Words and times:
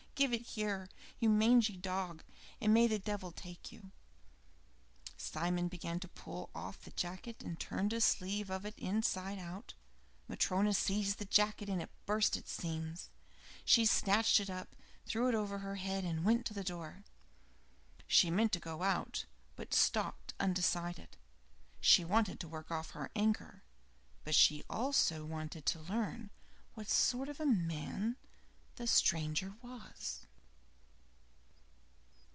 Give 0.13 0.33
it 0.33 0.41
here, 0.43 0.87
you 1.19 1.29
mangy 1.31 1.75
dog, 1.75 2.23
and 2.61 2.71
may 2.71 2.85
the 2.85 2.99
devil 2.99 3.31
take 3.31 3.71
you." 3.71 3.89
Simon 5.17 5.67
began 5.67 5.99
to 5.99 6.07
pull 6.07 6.51
off 6.53 6.79
the 6.83 6.91
jacket, 6.91 7.41
and 7.41 7.59
turned 7.59 7.91
a 7.91 7.99
sleeve 7.99 8.51
of 8.51 8.63
it 8.63 8.77
inside 8.77 9.39
out; 9.39 9.73
Matryona 10.27 10.75
seized 10.75 11.17
the 11.17 11.25
jacket 11.25 11.69
and 11.69 11.81
it 11.81 11.89
burst 12.05 12.37
its 12.37 12.51
seams, 12.51 13.09
She 13.65 13.83
snatched 13.83 14.39
it 14.39 14.47
up, 14.51 14.75
threw 15.07 15.27
it 15.27 15.33
over 15.33 15.57
her 15.57 15.77
head 15.77 16.03
and 16.05 16.23
went 16.23 16.45
to 16.45 16.53
the 16.53 16.63
door. 16.63 17.03
She 18.05 18.29
meant 18.29 18.51
to 18.51 18.59
go 18.59 18.83
out, 18.83 19.25
but 19.55 19.73
stopped 19.73 20.35
undecided 20.39 21.17
she 21.79 22.05
wanted 22.05 22.39
to 22.41 22.47
work 22.47 22.69
off 22.69 22.91
her 22.91 23.09
anger, 23.15 23.63
but 24.23 24.35
she 24.35 24.63
also 24.69 25.25
wanted 25.25 25.65
to 25.65 25.79
learn 25.79 26.29
what 26.75 26.89
sort 26.91 27.27
of 27.27 27.39
a 27.39 27.45
man 27.47 28.17
the 28.77 28.87
stranger 28.87 29.53
was. 29.61 30.25